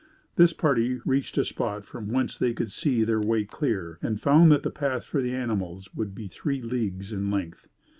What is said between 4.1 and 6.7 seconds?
found that the path for the animals would be three